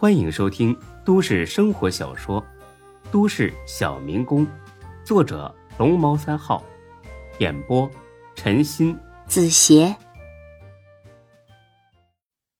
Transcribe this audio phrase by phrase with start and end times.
[0.00, 0.74] 欢迎收听
[1.04, 2.42] 都市生活小说
[3.12, 4.46] 《都市小民工》，
[5.04, 6.64] 作者龙猫三号，
[7.38, 7.86] 演播
[8.34, 9.94] 陈鑫、子邪，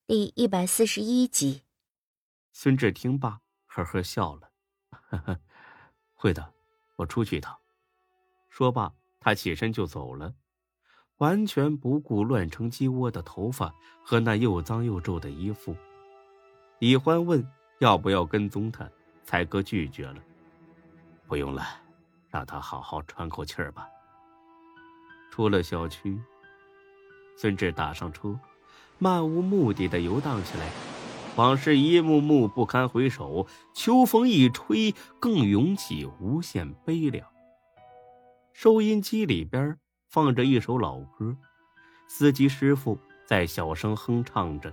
[0.06, 1.62] 第一百四十一集。
[2.52, 4.50] 孙志听罢，呵呵笑了
[5.08, 5.40] ：“呵呵，
[6.12, 6.52] 会的，
[6.96, 7.56] 我出去一趟。”
[8.50, 10.34] 说罢，他起身就走了，
[11.16, 15.74] 完全不顾乱成鸡窝的头发和那又脏又皱的衣服。
[16.80, 17.46] 李欢问
[17.80, 18.88] ：“要不要跟踪他？”
[19.22, 20.16] 才哥拒绝了
[21.28, 21.62] ：“不用了，
[22.30, 23.86] 让他好好喘口气儿吧。”
[25.30, 26.18] 出了小区，
[27.36, 28.34] 孙志打上车，
[28.98, 30.70] 漫无目的的游荡起来。
[31.36, 37.28] 往事一幕幕不堪回首，秋风一吹，更涌起无限悲凉。
[38.54, 41.36] 收音机里边放着一首老歌，
[42.08, 44.72] 司机师傅在小声哼唱着。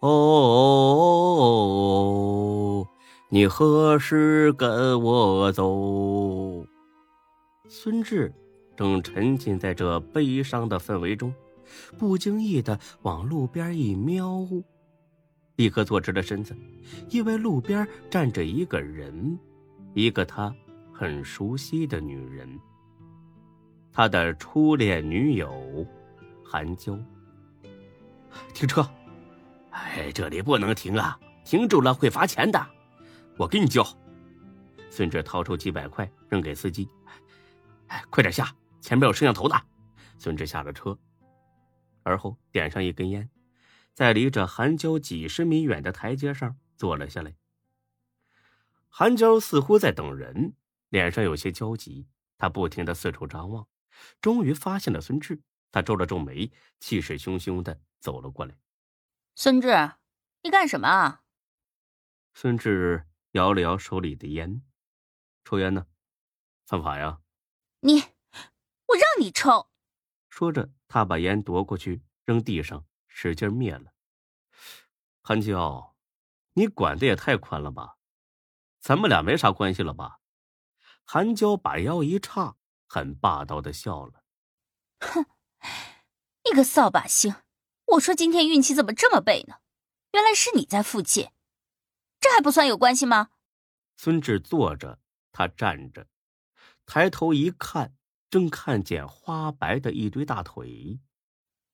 [0.00, 0.06] 哦，
[3.30, 6.64] 你何时跟我走？
[7.68, 8.32] 孙志
[8.76, 11.34] 正沉浸在这悲伤的氛围中，
[11.98, 14.46] 不经意的往路边一瞄，
[15.56, 16.56] 立刻坐直了身子，
[17.10, 19.36] 因为路边站着一个人，
[19.94, 20.54] 一个他
[20.92, 22.48] 很熟悉的女人，
[23.92, 25.84] 他的初恋女友
[26.44, 26.96] 韩娇。
[28.54, 28.88] 停车。
[29.84, 31.18] 哎，这里不能停啊！
[31.44, 32.70] 停住了会罚钱的，
[33.36, 33.82] 我给你交。
[34.90, 36.88] 孙志掏出几百块扔给司机，
[37.86, 39.60] 哎，快点下，前面有摄像头的。
[40.18, 40.98] 孙志下了车，
[42.02, 43.28] 而后点上一根烟，
[43.94, 47.34] 在离着韩娇几十米远的台阶上坐了下来。
[48.88, 50.54] 韩娇似乎在等人，
[50.88, 52.06] 脸上有些焦急，
[52.36, 53.66] 她不停的四处张望，
[54.20, 55.40] 终于发现了孙志。
[55.70, 56.50] 他皱了皱眉，
[56.80, 58.54] 气势汹汹的走了过来。
[59.40, 59.68] 孙志，
[60.42, 61.22] 你干什么啊？
[62.34, 64.66] 孙志摇了摇手里的烟，
[65.44, 65.86] 抽烟呢，
[66.66, 67.20] 犯法呀！
[67.78, 69.70] 你，我让你抽！
[70.28, 73.92] 说着，他把烟夺过去扔地上，使劲灭了。
[75.22, 75.94] 韩娇，
[76.54, 77.96] 你管的也太宽了吧？
[78.80, 80.18] 咱们俩没啥关系了吧？
[81.04, 82.56] 韩娇把腰一叉，
[82.88, 84.24] 很霸道的笑了。
[84.98, 85.24] 哼，
[86.44, 87.36] 你个扫把星！
[87.92, 89.56] 我说今天运气怎么这么背呢？
[90.12, 91.30] 原来是你在附近，
[92.20, 93.30] 这还不算有关系吗？
[93.96, 94.98] 孙志坐着，
[95.32, 96.06] 他站着，
[96.84, 97.94] 抬头一看，
[98.28, 101.00] 正看见花白的一堆大腿。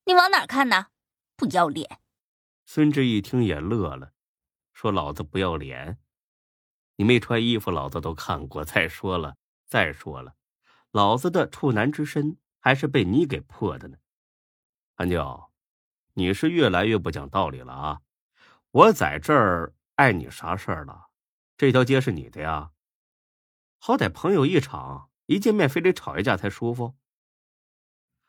[0.05, 0.87] 你往哪看呢？
[1.35, 1.99] 不要脸！
[2.65, 4.13] 孙志一听也乐了，
[4.71, 5.99] 说：“老子不要脸？
[6.95, 8.63] 你没穿衣服，老子都看过。
[8.63, 9.35] 再说了，
[9.67, 10.35] 再说了，
[10.91, 13.97] 老子的处男之身还是被你给破的呢。”
[14.95, 15.44] 韩娇。
[16.15, 18.01] 你是越来越不讲道理了啊！
[18.71, 21.07] 我在这儿碍你啥事儿了？
[21.57, 22.71] 这条街是你的呀，
[23.79, 26.95] 好歹朋友一场，一见面非得吵一架才舒服。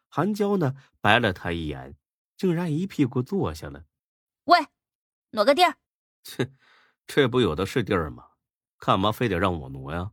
[0.09, 1.97] 韩娇呢，白了他一眼，
[2.37, 3.85] 竟然一屁股坐下了。
[4.45, 4.59] 喂，
[5.31, 5.75] 挪个地儿。
[6.23, 6.53] 切，
[7.07, 8.25] 这不有的是地儿吗？
[8.79, 10.11] 干嘛非得让我挪呀？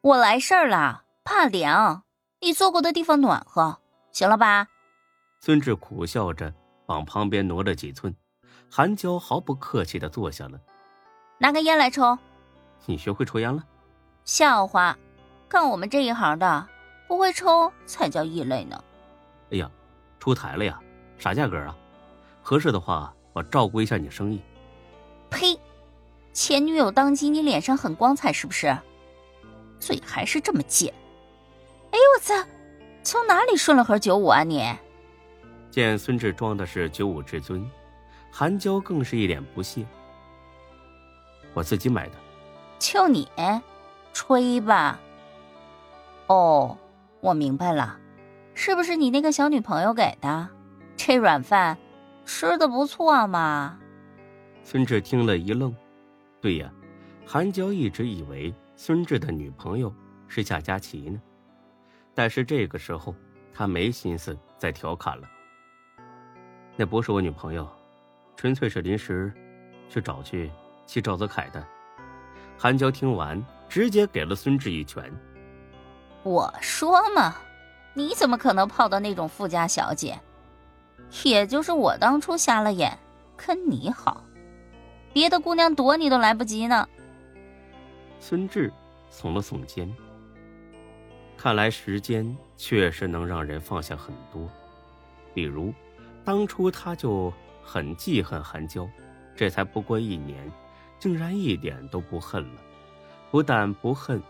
[0.00, 2.04] 我来事儿了，怕凉，
[2.40, 3.80] 你坐过的地方暖和，
[4.12, 4.68] 行了吧？
[5.40, 6.54] 孙志苦笑着。
[6.86, 8.14] 往旁边挪了几寸，
[8.70, 10.60] 韩娇毫不客气的坐下了。
[11.38, 12.16] 拿根烟来抽。
[12.86, 13.64] 你学会抽烟了？
[14.24, 14.96] 笑话，
[15.48, 16.68] 干我们这一行的
[17.08, 18.82] 不会抽才叫异类呢。
[19.50, 19.70] 哎呀，
[20.18, 20.80] 出台了呀？
[21.18, 21.76] 啥价格啊？
[22.42, 24.42] 合适的话，我照顾一下你生意。
[25.30, 25.58] 呸！
[26.32, 28.76] 前女友当机，你脸上很光彩是不是？
[29.78, 30.92] 嘴还是这么贱。
[31.90, 32.34] 哎呦我操！
[33.02, 34.62] 从哪里顺了盒九五啊你？
[35.74, 37.68] 见孙志装的是九五至尊，
[38.30, 39.84] 韩娇更是一脸不屑。
[41.52, 42.14] 我自己买的，
[42.78, 43.28] 就你，
[44.12, 45.00] 吹吧。
[46.28, 46.78] 哦，
[47.18, 47.98] 我明白了，
[48.54, 50.48] 是不是你那个小女朋友给的？
[50.96, 51.76] 这软饭
[52.24, 53.76] 吃的不错嘛。
[54.62, 55.74] 孙志听了一愣，
[56.40, 56.72] 对呀，
[57.26, 59.92] 韩娇一直以为孙志的女朋友
[60.28, 61.20] 是夏佳琪呢，
[62.14, 63.12] 但是这个时候
[63.52, 65.28] 他没心思再调侃了。
[66.76, 67.68] 那不是我女朋友，
[68.36, 69.32] 纯粹是临时
[69.88, 70.50] 去找去
[70.86, 71.64] 气赵泽凯的。
[72.58, 75.04] 韩娇听完，直接给了孙志一拳。
[76.22, 77.36] 我说嘛，
[77.94, 80.18] 你怎么可能泡到那种富家小姐？
[81.22, 82.98] 也就是我当初瞎了眼，
[83.36, 84.24] 跟你好，
[85.12, 86.88] 别的姑娘躲你都来不及呢。
[88.18, 88.72] 孙志
[89.12, 89.92] 耸了耸肩，
[91.36, 94.48] 看来时间确实能让人放下很多，
[95.34, 95.72] 比如
[96.24, 97.32] 当初他就
[97.62, 98.88] 很记恨韩娇，
[99.36, 100.50] 这才不过一年，
[100.98, 102.62] 竟然一点都不恨了，
[103.30, 104.22] 不但不恨，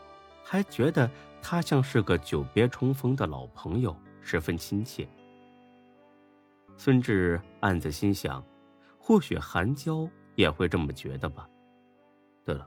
[0.43, 1.11] 还觉得。
[1.47, 5.07] 他像是个久别重逢的老朋友，十分亲切。
[6.79, 8.43] 孙志暗自心想，
[8.99, 11.47] 或许韩娇也会这么觉得吧。
[12.47, 12.67] 对了，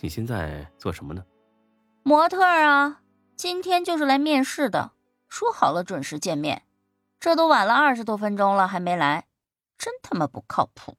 [0.00, 1.24] 你现在做什么呢？
[2.04, 3.02] 模特啊，
[3.34, 4.92] 今天就是来面试的，
[5.28, 6.62] 说好了准时见面，
[7.26, 9.26] 这都晚了二十多分钟了还没来，
[9.76, 10.96] 真他妈不靠谱！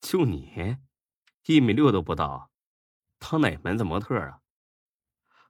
[0.00, 0.76] 就你，
[1.46, 2.52] 一米六都不到，
[3.18, 4.42] 当哪门子模特啊？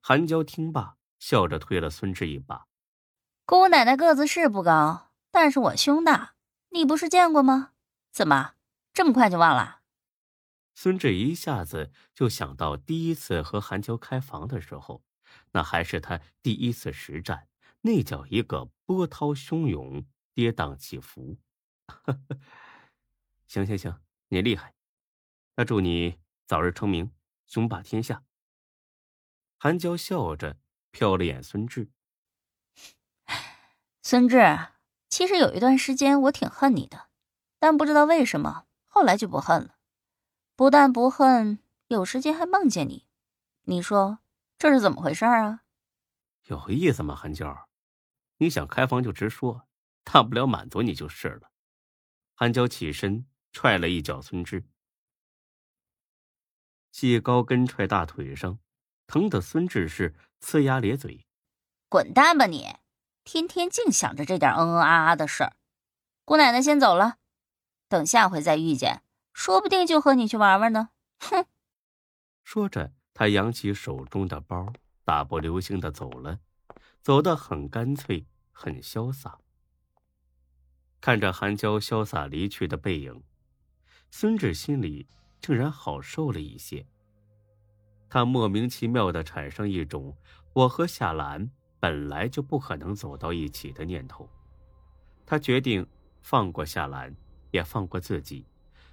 [0.00, 2.66] 韩娇听罢，笑着推了孙志一把。
[3.44, 6.32] 姑奶奶个子是不高，但是我胸大，
[6.70, 7.72] 你不是见过吗？
[8.10, 8.54] 怎么
[8.94, 9.80] 这么快就忘了？
[10.74, 15.02] 孙志一下子就想到第一次和韩娇开房的时候，
[15.52, 17.48] 那还是他第一次实战，
[17.82, 20.04] 那叫一个波涛汹涌，
[20.34, 21.38] 跌宕起伏。
[23.46, 24.74] 行行行，你厉害，
[25.54, 27.12] 那祝你早日成名，
[27.46, 28.24] 雄霸天下。
[29.58, 30.58] 韩娇笑着
[30.92, 31.92] 瞟了眼孙志。
[34.02, 34.58] 孙志，
[35.08, 37.10] 其实有一段时间我挺恨你的，
[37.60, 39.76] 但不知道为什么，后来就不恨了。
[40.56, 43.06] 不但不恨，有时间还梦见你。
[43.66, 44.18] 你说
[44.58, 45.62] 这是怎么回事啊？
[46.46, 47.68] 有意思吗，韩娇？
[48.40, 49.68] 你想开房就直说，
[50.02, 51.50] 大不了满足你就是了。
[52.34, 54.64] 韩娇起身踹了一脚孙志，
[56.90, 58.58] 细高跟踹大腿上。
[59.06, 61.26] 疼的孙志是呲牙咧嘴，
[61.88, 62.76] 滚蛋吧你！
[63.24, 65.56] 天天净想着这点嗯嗯啊啊的事儿。
[66.24, 67.18] 姑奶奶先走了，
[67.88, 69.02] 等下回再遇见，
[69.34, 70.90] 说不定就和你去玩玩呢。
[71.18, 71.44] 哼！
[72.44, 74.72] 说着，他扬起手中的包，
[75.04, 76.38] 大步流星的走了，
[77.02, 78.26] 走得很干脆，
[78.62, 79.38] 很潇洒。
[81.00, 83.22] 看着韩娇潇洒离去的背影，
[84.10, 85.08] 孙志心里
[85.40, 86.84] 竟然好受了一些。
[88.10, 90.14] 他莫名其妙的产生一种
[90.52, 94.28] 我和夏兰本来就不可能走到一起的念头。
[95.24, 95.86] 他决定
[96.20, 97.16] 放过夏兰，
[97.52, 98.44] 也放过自己，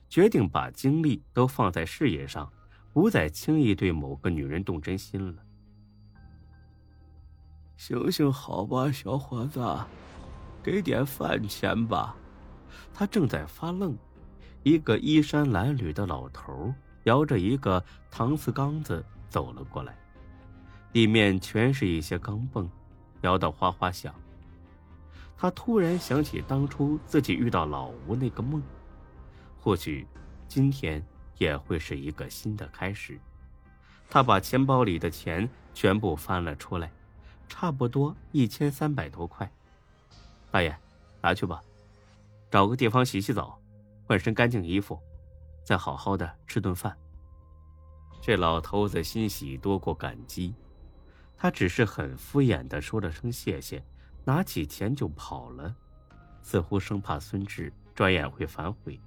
[0.07, 2.49] 决定把精力都放在事业上，
[2.93, 5.43] 不再轻易对某个女人动真心了。
[7.77, 9.63] 行行好吧，小伙子，
[10.61, 12.15] 给点饭钱吧。
[12.93, 13.95] 他正在发愣，
[14.63, 16.73] 一个衣衫褴褛的老头。
[17.03, 17.81] 摇着一个
[18.11, 19.97] 搪瓷缸子走了过来，
[20.91, 22.67] 里面全是一些钢镚，
[23.21, 24.13] 摇得哗哗响。
[25.37, 28.61] 他突然想起当初自己遇到老吴那个梦，
[29.57, 30.05] 或许
[30.49, 31.01] 今天
[31.37, 33.17] 也会是一个新的开始。
[34.09, 36.91] 他把钱包里的钱全部翻了出来，
[37.47, 39.51] 差不多一千三百多块。
[40.51, 40.75] 大爷，
[41.21, 41.61] 拿去吧，
[42.49, 43.59] 找个地方洗洗澡，
[44.05, 44.99] 换身干净衣服。
[45.63, 46.95] 再好好的吃顿饭。
[48.21, 50.55] 这老头子欣喜多过感激，
[51.37, 53.83] 他只是很敷衍的说了声谢谢，
[54.23, 55.75] 拿起钱就跑了，
[56.41, 58.99] 似乎生怕孙志转眼会反悔。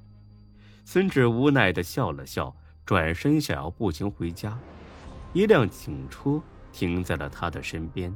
[0.84, 2.54] 孙志无奈的笑了笑，
[2.84, 4.58] 转身想要步行回家，
[5.32, 6.40] 一辆警车
[6.72, 8.14] 停在了他的身边。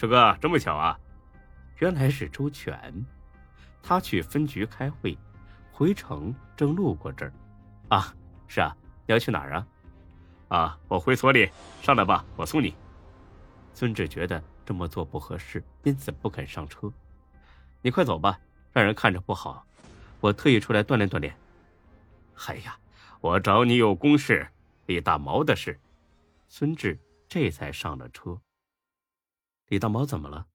[0.00, 0.98] 师哥，这么巧啊？
[1.76, 3.04] 原来是周全，
[3.82, 5.18] 他去分局开会。
[5.70, 7.32] 回城正路过这儿，
[7.90, 8.14] 啊，
[8.48, 8.74] 是啊，
[9.06, 9.66] 你要去哪儿啊？
[10.48, 11.50] 啊，我回所里，
[11.82, 12.74] 上来吧，我送你。
[13.74, 16.90] 孙志觉得这么做不合适，因此不肯上车。
[17.82, 18.40] 你快走吧，
[18.72, 19.66] 让人看着不好。
[20.20, 21.36] 我特意出来锻炼锻炼。
[22.46, 22.74] 哎呀，
[23.20, 24.48] 我找你有公事，
[24.86, 25.78] 李大毛的事。
[26.48, 28.40] 孙志这才上了车。
[29.70, 30.48] 李大毛怎么了？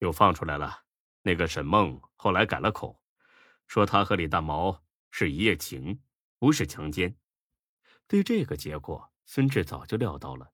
[0.00, 0.84] 又放出来了。
[1.22, 3.02] 那个沈梦后来改了口。
[3.66, 6.02] 说他和李大毛是一夜情，
[6.38, 7.16] 不是强奸。
[8.06, 10.52] 对这个结果，孙志早就料到了。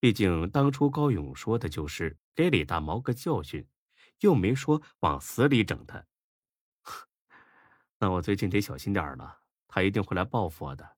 [0.00, 3.68] 毕竟当初高勇说的就是给李大毛个教训，
[4.20, 6.06] 又没说往死里整他。
[8.00, 10.96] 那我最近得小心点了，他一定会来报复我的。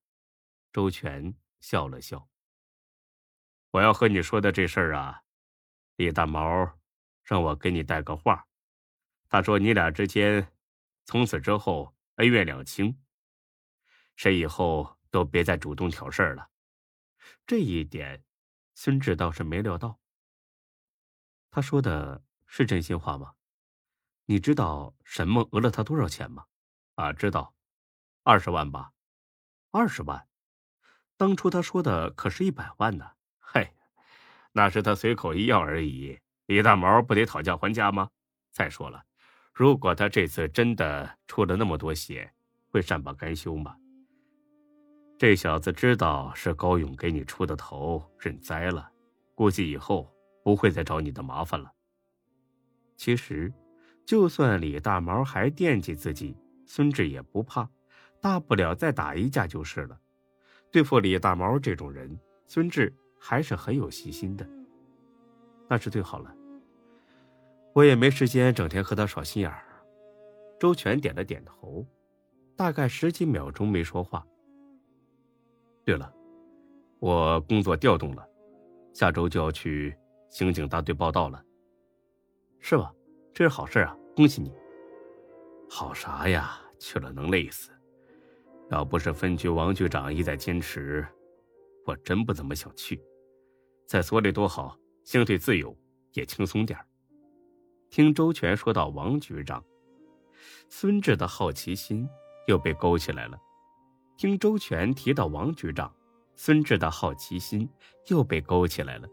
[0.72, 2.28] 周全笑了笑。
[3.72, 5.24] 我要和你说的这事儿啊，
[5.96, 6.78] 李大毛
[7.22, 8.46] 让我给你带个话，
[9.28, 10.52] 他说你俩之间。
[11.04, 13.00] 从此之后，恩怨两清。
[14.16, 16.50] 谁以后都别再主动挑事儿了。
[17.46, 18.24] 这一点，
[18.74, 20.00] 孙志倒是没料到。
[21.50, 23.34] 他说的是真心话吗？
[24.26, 26.46] 你知道沈梦讹了他多少钱吗？
[26.96, 27.54] 啊，知道，
[28.22, 28.92] 二十万吧。
[29.70, 30.28] 二十万，
[31.16, 33.15] 当初他说的可是一百万呢。
[34.56, 36.18] 那是他随口一要而已。
[36.46, 38.08] 李大毛不得讨价还价吗？
[38.52, 39.04] 再说了，
[39.52, 42.32] 如果他这次真的出了那么多血，
[42.70, 43.76] 会善罢甘休吗？
[45.18, 48.90] 这小子知道是高勇给你出的头，认栽了，
[49.34, 50.10] 估计以后
[50.42, 51.70] 不会再找你的麻烦了。
[52.96, 53.52] 其实，
[54.06, 56.34] 就算李大毛还惦记自己，
[56.64, 57.68] 孙志也不怕，
[58.22, 60.00] 大不了再打一架就是了。
[60.72, 64.48] 对付李大毛这种人，孙志还是很有信心的。
[65.68, 66.34] 那是最好了，
[67.74, 69.64] 我也没时间整天和他耍心眼儿。
[70.58, 71.84] 周全点了点头，
[72.56, 74.26] 大概十几秒钟没说话。
[75.84, 76.12] 对了，
[76.98, 78.26] 我工作调动了，
[78.94, 79.96] 下周就要去
[80.30, 81.44] 刑警大队报道了。
[82.58, 82.92] 是吧？
[83.34, 84.52] 这是好事啊，恭喜你。
[85.68, 86.58] 好啥呀？
[86.78, 87.70] 去了能累死。
[88.70, 91.06] 要不是分局王局长一再坚持，
[91.86, 93.00] 我真不怎么想去。
[93.86, 95.74] 在所里多好，相对自由，
[96.12, 96.78] 也轻松点
[97.88, 99.64] 听周全说到王局长，
[100.68, 102.06] 孙志的好奇心
[102.48, 103.38] 又被勾起来了。
[104.16, 105.94] 听周全提到王局长，
[106.34, 107.68] 孙志的好奇心
[108.08, 109.08] 又被勾起来了。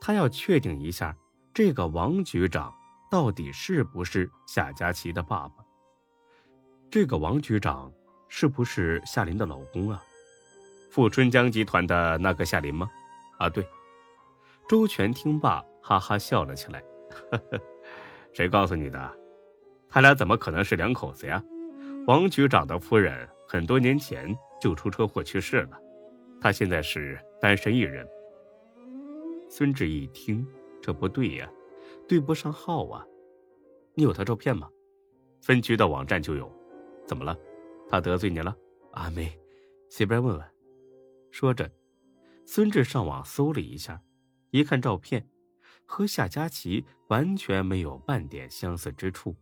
[0.00, 1.16] 他要确定一下，
[1.52, 2.72] 这个王局长
[3.10, 5.64] 到底是不是夏佳琪的爸爸？
[6.90, 7.92] 这个王局长
[8.28, 10.00] 是不是夏林的老公啊？
[10.92, 12.86] 富春江集团的那个夏林吗？
[13.38, 13.66] 啊，对。
[14.68, 16.84] 周全听罢，哈哈笑了起来。
[17.30, 17.58] 呵呵，
[18.34, 19.18] 谁告诉你的？
[19.88, 21.42] 他俩怎么可能是两口子呀？
[22.06, 23.26] 王局长的夫人。
[23.48, 25.80] 很多年前就出车祸去世了，
[26.42, 28.06] 他现在是单身一人。
[29.48, 30.46] 孙志一听，
[30.82, 31.50] 这不对呀，
[32.06, 33.02] 对不上号啊！
[33.94, 34.68] 你有他照片吗？
[35.40, 36.52] 分局的网站就有。
[37.06, 37.34] 怎么了？
[37.88, 38.54] 他得罪你了？
[38.92, 39.32] 阿梅，
[39.88, 40.52] 随便问问。
[41.32, 41.68] 说着，
[42.46, 44.00] 孙志上网搜了一下，
[44.50, 45.26] 一看照片，
[45.84, 49.34] 和夏佳琪完全没有半点相似之处。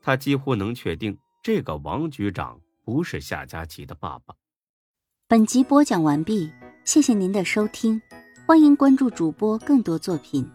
[0.00, 2.60] 他几乎能确定，这个王局长。
[2.82, 4.34] 不是夏佳琪的爸爸。
[5.28, 6.50] 本集播讲完毕，
[6.84, 8.00] 谢谢您的收听，
[8.46, 10.50] 欢迎关注主播更多作品。